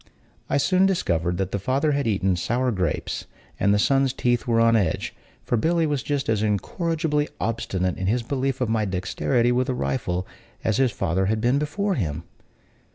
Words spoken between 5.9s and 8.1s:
just as incorrigibly obstinate in